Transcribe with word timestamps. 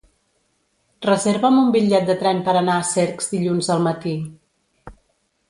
Reserva'm 1.05 1.59
un 1.63 1.69
bitllet 1.75 2.07
de 2.07 2.15
tren 2.23 2.41
per 2.49 2.57
anar 2.63 2.79
a 2.79 2.87
Cercs 2.93 3.31
dilluns 3.35 3.71
al 3.77 3.87
matí. 3.91 4.17